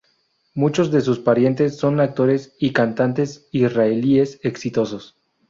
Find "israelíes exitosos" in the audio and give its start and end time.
3.51-5.15